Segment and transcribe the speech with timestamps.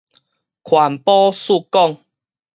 [0.63, 1.99] 環保欶管